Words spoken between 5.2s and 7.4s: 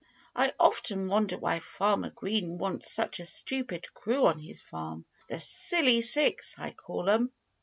The Silly Six, I call 'em!"